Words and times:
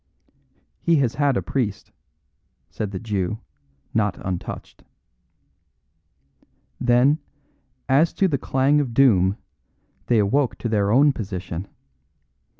"He 0.81 0.95
has 0.95 1.13
had 1.13 1.37
a 1.37 1.43
priest," 1.43 1.91
said 2.71 2.89
the 2.89 2.97
Jew, 2.97 3.37
not 3.93 4.17
untouched. 4.25 4.83
Then, 6.79 7.19
as 7.87 8.11
to 8.13 8.27
the 8.27 8.39
clang 8.39 8.79
of 8.79 8.95
doom, 8.95 9.37
they 10.07 10.17
awoke 10.17 10.57
to 10.57 10.69
their 10.69 10.89
own 10.89 11.13
position. 11.13 11.67